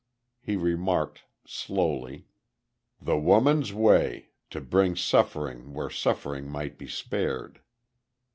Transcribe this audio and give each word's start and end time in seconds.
He 0.41 0.55
remarked, 0.55 1.25
slowly: 1.45 2.25
"The 2.99 3.19
woman's 3.19 3.71
way: 3.71 4.29
To 4.49 4.59
bring 4.59 4.95
suffering 4.95 5.73
where 5.75 5.91
suffering 5.91 6.49
might 6.49 6.79
be 6.79 6.87
spared." 6.87 7.61